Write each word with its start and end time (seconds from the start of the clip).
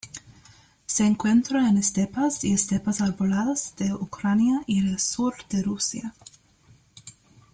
Se 0.87 1.05
encuentra 1.05 1.69
en 1.69 1.77
estepas 1.77 2.43
y 2.43 2.53
estepas 2.53 3.01
arboladas 3.01 3.75
de 3.75 3.93
Ucrania 3.93 4.63
y 4.65 4.79
el 4.79 4.97
sur 4.97 5.35
de 5.47 5.61
Rusia. 5.61 6.15